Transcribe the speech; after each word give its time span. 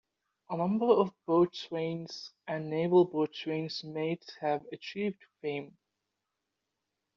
A 0.49 0.57
number 0.57 0.87
of 0.87 1.11
boatswains 1.27 2.33
and 2.47 2.71
naval 2.71 3.05
boatswains 3.05 3.83
mates 3.83 4.33
have 4.41 4.65
achieved 4.71 5.23
fame. 5.43 5.77